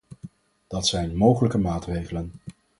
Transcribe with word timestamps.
Dat 0.67 0.87
zijn 0.87 1.15
mogelijke 1.15 1.57
maatregelen. 1.57 2.31